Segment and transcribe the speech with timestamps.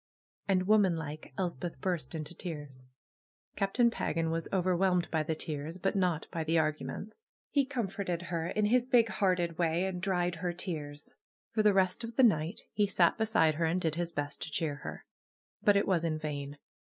[0.47, 2.81] And, womanlike, Elspeth burst into tears.
[3.55, 7.21] Captain Pagan was overwhelmed by the tears; but not by the arguments.
[7.51, 11.13] He comforted her in his big hearted way, and dried her tears.
[11.51, 14.49] For the rest of the night he sat beside her and did his best to
[14.49, 15.05] cheer her.
[15.61, 16.57] But it was in vain